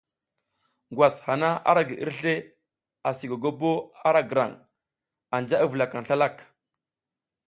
[0.91, 2.35] Ngwas hana ara gi irsle
[3.09, 3.71] asi gogobo
[4.07, 4.55] ara grang,
[5.37, 6.35] anja i vulakang slalak.